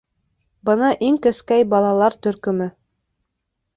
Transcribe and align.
Бына 0.69 0.87
иң 1.09 1.19
кескәй 1.27 1.67
балалар 1.75 2.19
төркөмө. 2.27 2.69